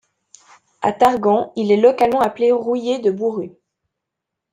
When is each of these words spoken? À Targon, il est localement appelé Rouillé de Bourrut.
À 0.81 0.93
Targon, 0.93 1.51
il 1.55 1.71
est 1.71 1.77
localement 1.79 2.21
appelé 2.21 2.51
Rouillé 2.51 2.97
de 2.97 3.11
Bourrut. 3.11 3.51